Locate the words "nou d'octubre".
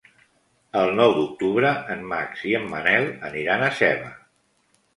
0.99-1.75